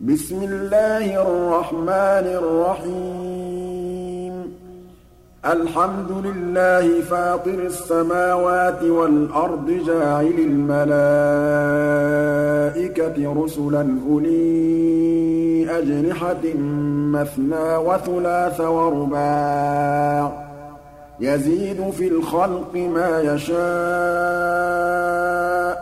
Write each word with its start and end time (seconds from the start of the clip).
بِسْمِ 0.00 0.42
اللَّهِ 0.42 1.22
الرَّحْمَٰنِ 1.22 2.26
الرَّحِيمِ. 2.26 4.34
الْحَمْدُ 5.46 6.26
لِلَّهِ 6.26 7.00
فَاطِرِ 7.00 7.50
السَّمَاوَاتِ 7.50 8.82
وَالْأَرْضِ 8.82 9.70
جَاعِلِ 9.86 10.34
الْمَلَائِكَةِ 10.38 10.94
رُسُلًا 13.44 13.98
أُولِي 14.08 15.78
أَجْنِحَةٍ 15.78 16.54
مَّثْنَىٰ 17.12 17.76
وَثُلَاثَ 17.76 18.60
وَرُبَاعَ 18.60 20.28
ۚ. 20.28 20.32
يَزِيدُ 21.20 21.90
فِي 21.90 22.08
الْخَلْقِ 22.08 22.76
مَا 22.76 23.20
يَشَاءُ 23.20 23.54
ۚ. 25.74 25.78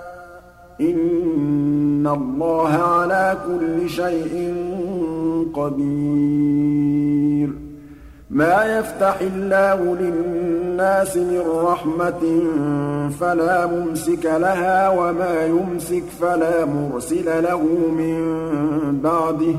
اللَّهَ 2.06 2.68
عَلَىٰ 2.68 3.36
كُلِّ 3.46 3.88
شَيْءٍ 3.90 4.54
قَدِيرٌ 5.54 7.52
مَّا 8.30 8.78
يَفْتَحِ 8.78 9.20
اللَّهُ 9.20 9.96
لِلنَّاسِ 9.96 11.16
مِن 11.16 11.42
رَّحْمَةٍ 11.46 12.40
فَلَا 13.20 13.66
مُمْسِكَ 13.66 14.24
لَهَا 14.24 14.88
وَمَا 14.88 15.46
يُمْسِكْ 15.46 16.04
فَلَا 16.20 16.64
مُرْسِلَ 16.64 17.42
لَهُ 17.42 17.62
مِن 17.98 18.18
بَعْدِهِ 19.02 19.52
ۚ 19.52 19.56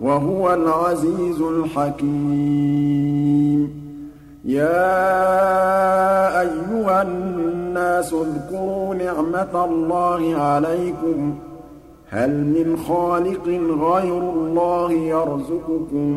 وَهُوَ 0.00 0.54
الْعَزِيزُ 0.54 1.40
الْحَكِيمُ 1.40 2.86
يَا 4.44 4.80
أَيُّهَا 6.40 7.02
النَّاسُ 7.02 8.14
اذْكُرُوا 8.14 8.94
نِعْمَةَ 8.94 9.64
اللَّهِ 9.64 10.36
عَلَيْكُمْ 10.36 11.34
ۚ 11.34 11.36
هَلْ 12.10 12.30
مِنْ 12.30 12.76
خَالِقٍ 12.76 13.48
غَيْرُ 13.88 14.18
اللَّهِ 14.18 14.92
يَرْزُقُكُم 14.92 16.10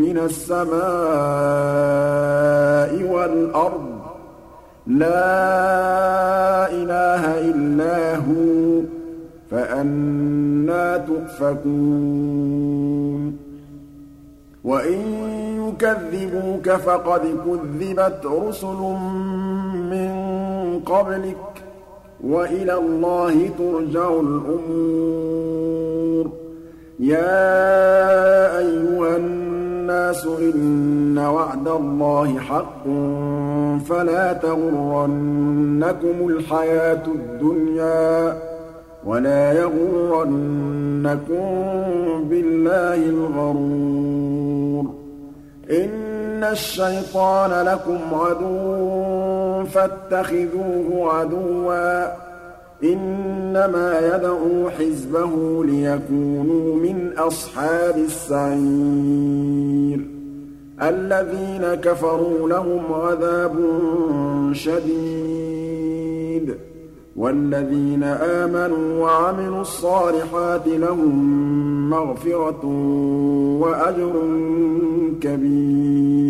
مِّنَ 0.00 0.18
السَّمَاءِ 0.18 0.80
وَالْأَرْضِ 3.12 3.88
ۚ؟ 3.98 4.02
لَا 4.86 6.72
إِلَٰهَ 6.72 7.40
إِلَّا 7.50 8.16
هُوَ 8.16 8.80
ۖ 8.82 8.84
فَأَنَّىٰ 9.50 11.04
تُؤْفَكُونَ. 11.06 11.70
وَإِن 14.64 15.00
يُكَذِّبُوكَ 15.68 16.70
فَقَدْ 16.70 17.20
كُذِّبَتْ 17.20 18.26
رُسُلٌ 18.26 18.96
مِّن 19.74 20.10
قَبْلِكَ 20.86 21.36
ۚ. 21.56 21.69
وَإِلَى 22.24 22.74
اللَّهِ 22.74 23.50
تُرْجَعُ 23.58 24.20
الْأُمُورُ. 24.20 26.30
يَا 27.00 28.58
أَيُّهَا 28.58 29.16
النَّاسُ 29.16 30.26
إِنَّ 30.26 31.18
وَعْدَ 31.18 31.68
اللَّهِ 31.68 32.38
حَقٌّ 32.38 32.84
فَلَا 33.88 34.32
تَغُرَّنَّكُمُ 34.32 36.28
الْحَيَاةُ 36.28 37.02
الدُّنْيَا 37.06 38.32
ۖ 38.32 38.36
وَلَا 39.06 39.52
يَغُرَّنَّكُم 39.52 41.44
بِاللَّهِ 42.30 42.94
الْغَرُورُ. 42.94 44.94
إِنَّ 46.40 46.52
الشَّيْطَانَ 46.52 47.66
لَكُمْ 47.66 47.98
عَدُوٌّ 48.12 49.64
فَاتَّخِذُوهُ 49.64 51.12
عَدُوًّا 51.12 52.06
ۚ 52.06 52.10
إِنَّمَا 52.84 54.14
يَدْعُو 54.14 54.70
حِزْبَهُ 54.70 55.64
لِيَكُونُوا 55.64 56.76
مِنْ 56.76 57.12
أَصْحَابِ 57.18 57.96
السَّعِيرِ 57.96 60.00
الَّذِينَ 60.82 61.74
كَفَرُوا 61.74 62.48
لَهُمْ 62.48 62.92
عَذَابٌ 62.92 63.54
شَدِيدٌ 64.52 66.54
وَالَّذِينَ 67.16 68.02
آمَنُوا 68.42 69.02
وَعَمِلُوا 69.02 69.60
الصَّالِحَاتِ 69.60 70.66
لَهُم 70.66 71.90
مَّغْفِرَةٌ 71.90 72.66
وَأَجْرٌ 73.60 74.12
كَبِيرٌ 75.22 76.29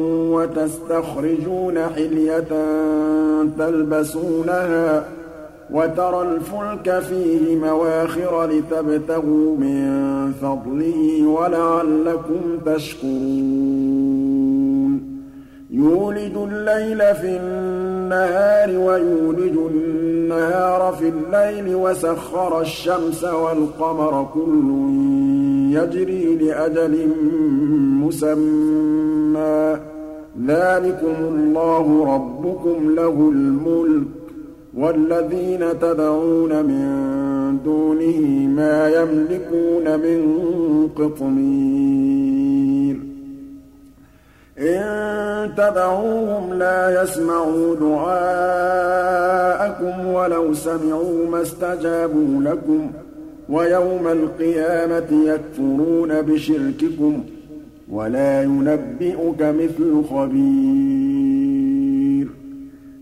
وَتَسْتَخْرِجُونَ 0.41 1.79
حِلْيَةً 1.79 2.51
تَلْبَسُونَهَا 3.59 4.99
ۖ 4.99 5.03
وَتَرَى 5.73 6.21
الْفُلْكَ 6.21 6.99
فِيهِ 6.99 7.55
مَوَاخِرَ 7.55 8.45
لِتَبْتَغُوا 8.45 9.57
مِن 9.57 10.31
فَضْلِهِ 10.41 11.27
وَلَعَلَّكُمْ 11.27 12.59
تَشْكُرُونَ. 12.65 13.81
يُولِجُ 15.71 16.35
اللَّيْلَ 16.35 17.15
فِي 17.15 17.37
النَّهَارِ 17.37 18.77
وَيُولِجُ 18.77 19.57
النَّهَارَ 19.71 20.95
فِي 20.99 21.09
اللَّيْلِ 21.09 21.75
وَسَخَّرَ 21.75 22.61
الشَّمْسَ 22.61 23.23
وَالْقَمَرَ 23.23 24.29
كُلٌّ 24.33 24.67
يَجْرِي 25.77 26.35
لِأَجَلٍ 26.35 27.07
مُّسَمًّى 28.03 29.75
ۚ. 29.77 29.90
ذَٰلِكُمُ 30.47 31.15
اللَّهُ 31.21 32.15
رَبُّكُمْ 32.15 32.95
لَهُ 32.95 33.29
الْمُلْكُ 33.35 34.07
ۚ 34.07 34.09
وَالَّذِينَ 34.77 35.79
تَدْعُونَ 35.79 36.65
مِن 36.65 36.87
دُونِهِ 37.65 38.47
مَا 38.47 38.89
يَمْلِكُونَ 38.89 39.99
مِن 39.99 40.19
قِطْمِيرٍ. 40.95 42.97
إِن 44.59 44.81
تَدْعُوهُمْ 45.57 46.53
لَا 46.53 47.03
يَسْمَعُوا 47.03 47.75
دُعَاءَكُمْ 47.75 48.47
وَلَوْ 50.07 50.53
سَمِعُوا 50.53 51.27
مَا 51.31 51.41
اسْتَجَابُوا 51.41 52.43
لَكُمْ 52.43 52.87
ۖ 52.87 52.91
وَيَوْمَ 53.49 54.07
الْقِيَامَةِ 54.07 55.11
يَكْفُرُونَ 55.25 56.21
بِشِرْكِكُمْ 56.21 57.23
ۚ 57.23 57.25
وَلَا 57.91 58.43
يُنَبِّئُكَ 58.43 59.41
مِثْلُ 59.41 60.03
خَبِيرٍ. 60.09 62.27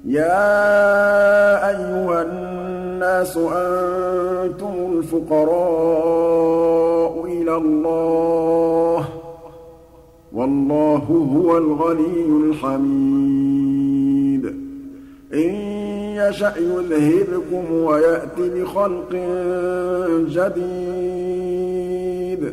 يَا 0.05 1.69
أَيُّهَا 1.69 2.21
النَّاسُ 2.21 3.37
أَنتُمُ 3.37 4.93
الْفُقَرَاءُ 4.93 7.25
إِلَى 7.25 7.55
اللَّهِ 7.55 9.05
وَاللَّهُ 10.33 11.03
هُوَ 11.35 11.57
الْغَنِيُّ 11.57 12.25
الْحَمِيدُ. 12.45 14.45
إِن 15.33 15.49
يَشَأْ 16.15 16.53
يُذْهِبْكُمْ 16.57 17.71
وَيَأْتِ 17.71 18.39
بِخَلْقٍ 18.39 19.11
جَدِيدٍ 20.29 22.43
ۚ. 22.49 22.51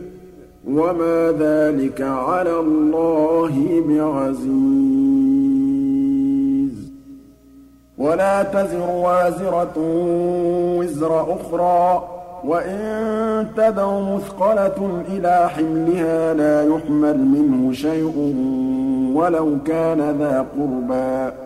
وَمَا 0.66 1.32
ذَٰلِكَ 1.32 2.02
عَلَى 2.02 2.60
اللَّهِ 2.60 3.84
بِعَزِيزٍ. 3.88 4.46
وَلَا 7.98 8.42
تَزِرُ 8.42 8.90
وَازِرَةٌ 8.90 9.78
وِزْرَ 10.78 11.34
أُخْرَىٰ 11.34 12.02
وَإِن 12.44 13.46
تَدْعُ 13.56 14.00
مُثْقَلَةٌ 14.00 15.02
إِلَىٰ 15.08 15.48
حِمْلِهَا 15.48 16.34
لَا 16.34 16.62
يُحْمَلْ 16.62 17.18
مِنْهُ 17.18 17.72
شَيْءٌ 17.72 18.16
وَلَوْ 19.14 19.58
كَانَ 19.66 20.16
ذَا 20.18 20.46
قُرْبَىٰ 20.56 21.30
ۗ. 21.30 21.45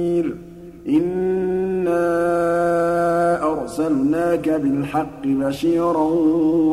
أَرْسَلْنَاكَ 4.31 4.49
بِالْحَقِّ 4.61 5.23
بَشِيرًا 5.25 6.03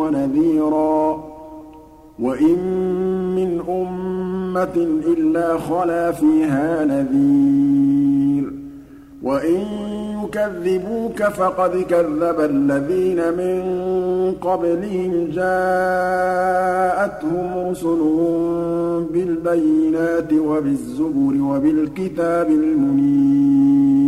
وَنَذِيرًا 0.01 1.13
ۚ 1.17 1.19
وَإِن 2.19 2.59
مِّنْ 3.37 3.61
أُمَّةٍ 3.69 4.77
إِلَّا 5.07 5.59
خَلَا 5.59 6.13
فِيهَا 6.13 6.85
نَذِيرٌ 6.85 8.45
ۚ 8.51 8.53
وَإِن 9.23 9.61
يُكَذِّبُوكَ 10.25 11.23
فَقَدْ 11.23 11.77
كَذَّبَ 11.91 12.41
الَّذِينَ 12.41 13.21
مِن 13.41 13.63
قَبْلِهِمْ 14.41 15.29
جَاءَتْهُمْ 15.33 16.11
رُسُلُهُم 17.71 19.05
بِالْبَيِّنَاتِ 19.13 20.33
وَبِالزُّبُرِ 20.33 21.43
وَبِالْكِتَابِ 21.43 22.51
الْمُنِيرِ 22.51 24.08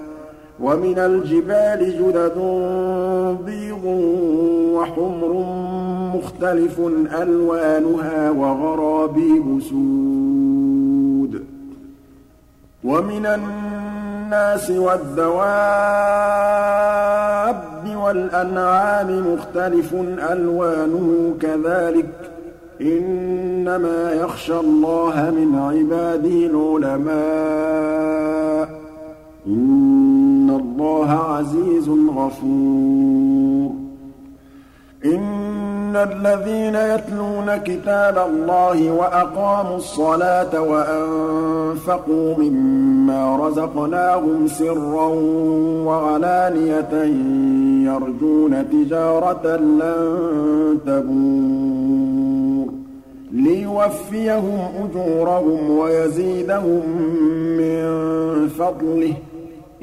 وَمِنَ 0.61 0.99
الْجِبَالِ 0.99 1.79
جُدَدٌ 1.79 2.37
بِيضٌ 3.45 3.85
وَحُمْرٌ 4.73 5.31
مُّخْتَلِفٌ 6.15 6.79
أَلْوَانُهَا 7.21 8.31
وَغَرَابِيبُ 8.31 9.61
سُودٌ. 9.61 11.43
وَمِنَ 12.83 13.25
النَّاسِ 13.25 14.71
وَالدَّوَابِّ 14.71 15.41
وَالْأَنْعَامِ 17.95 19.33
مُخْتَلِفٌ 19.33 19.93
أَلْوَانُهُ 20.31 21.33
كَذَٰلِكَ 21.41 22.05
ۗ. 22.05 22.07
إِنَّمَا 22.81 24.11
يَخْشَى 24.11 24.59
اللَّهَ 24.59 25.31
مِنْ 25.31 25.55
عِبَادِهِ 25.55 26.49
الْعُلَمَاءُ 26.53 28.65
ۗ. 28.65 28.67
غَفُورٌ 32.31 33.71
إِنَّ 35.05 35.95
الَّذِينَ 35.95 36.75
يَتْلُونَ 36.75 37.57
كِتَابَ 37.57 38.17
اللَّهِ 38.17 38.91
وَأَقَامُوا 38.91 39.77
الصَّلَاةَ 39.77 40.61
وَأَنفَقُوا 40.61 42.35
مِمَّا 42.37 43.47
رَزَقْنَاهُمْ 43.47 44.47
سِرًّا 44.47 45.07
وَعَلَانِيَةً 45.87 46.93
يَرْجُونَ 47.91 48.69
تِجَارَةً 48.69 49.57
لَّن 49.57 50.79
تَبُورَ. 50.85 52.73
لِيُوَفِّيَهُمْ 53.31 54.59
أُجُورَهُمْ 54.83 55.71
وَيَزِيدَهُم 55.71 56.83
مِّن 57.57 57.81
فَضْلِهِ 58.47 59.13
ۚ. 59.13 59.30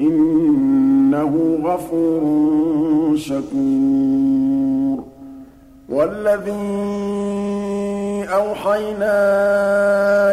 إِنَّهُ 0.01 1.59
غَفُورٌ 1.63 2.21
شَكُورٌ. 3.15 5.03
وَالَّذِي 5.89 6.49
أَوْحَيْنَا 8.33 9.13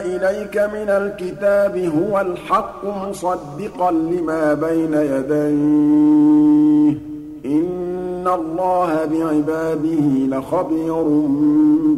إِلَيْكَ 0.00 0.56
مِنَ 0.56 0.88
الْكِتَابِ 0.88 1.78
هُوَ 1.78 2.20
الْحَقُّ 2.20 3.08
مُصَدِّقًا 3.08 3.90
لِّمَا 3.90 4.54
بَيْنَ 4.54 4.94
يَدَيْهِ 4.94 6.94
ۗ. 6.94 6.96
إِنَّ 7.46 8.28
اللَّهَ 8.35 9.04
بِعِبَادِهِ 9.04 10.26
لَخَبِيرٌ 10.28 11.02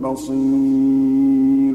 بَصِيرٌ. 0.02 1.74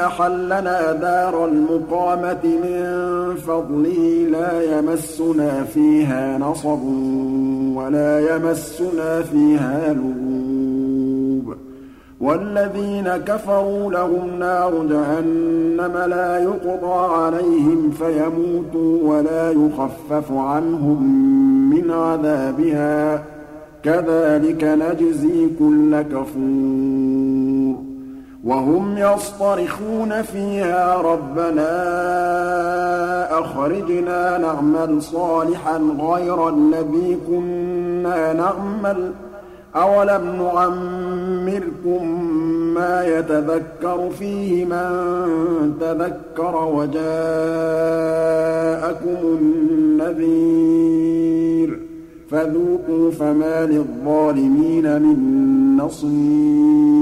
أَحَلَّنَا 0.00 0.92
دَارَ 0.92 1.44
الْمُقَامَةِ 1.44 2.44
مِن 2.44 3.34
فَضْلِهِ 3.36 4.26
لَا 4.30 4.78
يَمَسُّنَا 4.78 5.64
فِيهَا 5.64 6.38
نَصَبٌ 6.38 6.82
وَلَا 7.76 8.36
يَمَسُّنَا 8.36 9.22
فِيهَا 9.22 9.94
لُغُوبٌ. 9.94 11.56
وَالَّذِينَ 12.20 13.16
كَفَرُوا 13.16 13.92
لَهُمْ 13.92 14.38
نَارُ 14.38 14.86
جَهَنَّمَ 14.86 16.10
لَا 16.10 16.38
يُقْضَىٰ 16.38 17.14
عَلَيْهِمْ 17.14 17.90
فَيَمُوتُوا 17.90 19.16
وَلَا 19.16 19.50
يُخَفَّفُ 19.50 20.32
عَنْهُم 20.32 21.02
مِّنْ 21.70 21.90
عَذَابِهَا 21.90 23.16
ۚ. 23.16 23.20
كَذَٰلِكَ 23.84 24.64
نَجْزِي 24.64 25.48
كُلَّ 25.58 26.02
كَفُورٍ. 26.02 27.11
وَهُمْ 28.44 28.98
يَصْطَرِخُونَ 28.98 30.22
فِيهَا 30.22 30.96
رَبَّنَا 30.96 31.72
أَخْرِجْنَا 33.38 34.38
نَعْمَلْ 34.38 35.02
صَالِحًا 35.02 35.78
غَيْرَ 36.00 36.48
الَّذِي 36.48 37.18
كُنَّا 37.28 38.32
نَعْمَلُ 38.32 39.12
ۚ 39.12 39.14
أَوَلَمْ 39.76 40.36
نُعَمِّرْكُم 40.42 42.24
مَّا 42.74 43.04
يَتَذَكَّرُ 43.06 44.10
فِيهِ 44.18 44.64
مَن 44.64 45.74
تَذَكَّرَ 45.80 46.64
وَجَاءَكُمُ 46.64 46.98
النَّذِيرُ 49.40 50.62
فَذُوقُوا 52.30 53.10
فَمَا 53.10 53.66
لِلظَّالِمِينَ 53.66 55.02
مِن 55.02 55.16
نَّصِيرٍ 55.76 57.01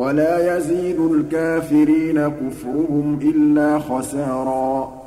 وَلَا 0.00 0.56
يَزِيدُ 0.56 1.00
الْكَافِرِينَ 1.00 2.28
كُفْرُهُمْ 2.28 3.18
إِلَّا 3.22 3.78
خَسَارًا. 3.78 5.00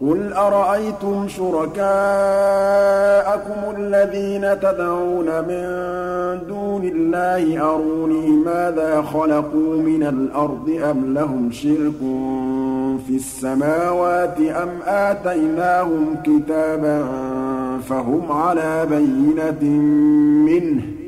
قُلْ 0.00 0.32
أَرَأَيْتُمْ 0.32 1.28
شُرَكَاءَكُمُ 1.28 1.82
الَّذِينَ 3.76 4.60
تَدْعُونَ 4.60 5.26
مِن 5.26 5.64
دُونِ 6.48 6.84
اللَّهِ 6.84 7.70
أَرُونِي 7.74 8.28
مَاذَا 8.28 9.02
خَلَقُوا 9.02 9.76
مِنَ 9.76 10.02
الْأَرْضِ 10.02 10.70
أَمْ 10.90 11.14
لَهُمْ 11.14 11.50
شِرْكٌ 11.50 11.98
فِي 13.06 13.16
السَّمَاوَاتِ 13.16 14.40
أَمْ 14.40 14.68
آتَيْنَاهُمْ 14.86 16.16
كِتَابًا 16.24 17.04
فَهُمْ 17.88 18.32
عَلَىٰ 18.32 18.86
بَيِّنَةٍ 18.90 19.64
مِّنْهُ 20.46 20.82
ۚ 20.82 21.07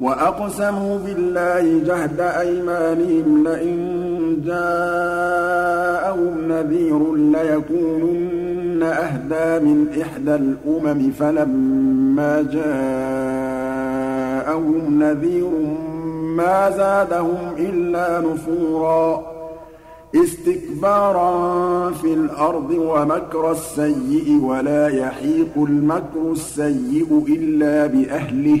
وَأَقْسَمُوا 0.00 0.98
بِاللَّهِ 0.98 1.84
جَهْدَ 1.86 2.20
أَيْمَانِهِمْ 2.20 3.44
لَئِن 3.48 3.76
جَاءَهُمْ 4.46 6.34
نَذِيرٌ 6.48 7.14
لَّيَكُونُنَّ 7.14 8.82
أَهْدَىٰ 8.82 9.64
مِنْ 9.64 9.88
إِحْدَى 10.02 10.34
الْأُمَمِ 10.34 11.10
فَلَمَّا 11.10 12.42
جَاءَهُمْ 12.52 13.82
نَذِيرٌ 15.02 15.50
مَّا 16.36 16.70
زَادَهُمْ 16.70 17.54
إِلَّا 17.58 18.20
نُفُورًا 18.20 19.36
اسْتِكْبَارًا 20.14 21.90
فِي 21.90 22.14
الْأَرْضِ 22.14 22.70
وَمَكْرَ 22.70 23.50
السَّيِّئِ 23.50 24.38
ۚ 24.40 24.42
وَلَا 24.42 24.88
يَحِيقُ 24.88 25.56
الْمَكْرُ 25.56 26.32
السَّيِّئُ 26.32 27.06
إِلَّا 27.28 27.86
بِأَهْلِهِ 27.86 28.60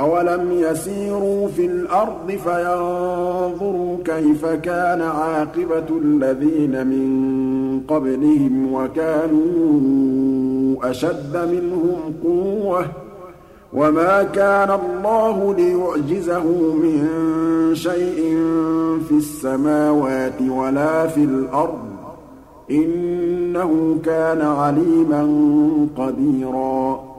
أَوَلَمْ 0.00 0.52
يَسِيرُوا 0.52 1.48
فِي 1.48 1.66
الْأَرْضِ 1.66 2.30
فَيَنظُرُوا 2.44 3.96
كَيْفَ 4.04 4.46
كَانَ 4.46 5.02
عَاقِبَةُ 5.02 5.98
الَّذِينَ 6.04 6.86
مِن 6.86 7.10
قَبْلِهِمْ 7.88 8.74
وَكَانُوا 8.74 9.90
أَشَدَّ 10.90 11.36
مِنْهُمْ 11.36 12.14
قُوَّةً 12.24 12.82
ۚ 12.82 12.86
وَمَا 13.72 14.22
كَانَ 14.22 14.70
اللَّهُ 14.70 15.54
لِيُعْجِزَهُ 15.54 16.44
مِن 16.84 17.08
شَيْءٍ 17.74 18.36
فِي 19.08 19.14
السَّمَاوَاتِ 19.14 20.42
وَلَا 20.48 21.06
فِي 21.06 21.24
الْأَرْضِ 21.24 21.78
ۚ 22.00 22.70
إِنَّهُ 22.70 23.98
كَانَ 24.04 24.40
عَلِيمًا 24.40 25.22
قَدِيرًا 25.96 27.09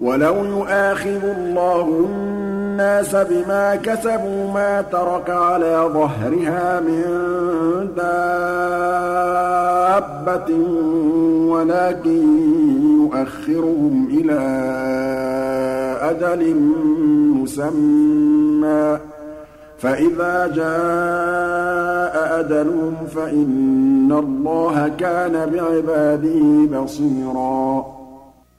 وَلَوْ 0.00 0.44
يُؤَاخِذُ 0.44 1.24
اللَّهُ 1.24 2.06
النَّاسَ 2.10 3.16
بِمَا 3.16 3.76
كَسَبُوا 3.76 4.52
مَا 4.52 4.82
تَرَكَ 4.92 5.30
عَلَىٰ 5.30 5.90
ظَهْرِهَا 5.94 6.80
مِن 6.80 7.02
دَابَّةٍ 7.96 8.20
وَلَٰكِن 11.52 12.24
يُؤَخِّرُهُمْ 13.00 14.08
إِلَىٰ 14.10 14.42
أَجَلٍ 16.02 16.54
مُّسَمًّى 17.42 18.98
ۖ. 18.98 19.00
فَإِذَا 19.78 20.46
جَاءَ 20.46 22.40
أَجَلُهُمْ 22.40 22.94
فَإِنَّ 23.14 24.12
اللَّهَ 24.12 24.90
كَانَ 24.98 25.50
بِعِبَادِهِ 25.50 26.78
بَصِيرًا. 26.82 27.95